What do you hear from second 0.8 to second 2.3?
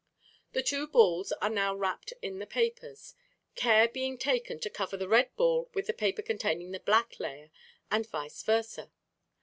balls are now wrapped